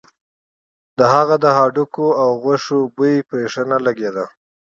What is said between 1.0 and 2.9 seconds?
هغه د هډوکي او غوښې